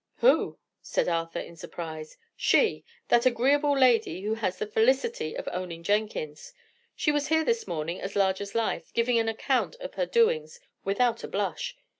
[0.15, 2.17] "Who?" said Arthur, in surprise.
[2.35, 2.83] "She.
[3.09, 6.53] That agreeable lady who has the felicity of owning Jenkins.
[6.95, 10.59] She was here this morning as large as life, giving an account of her doings,
[10.83, 11.77] without a blush.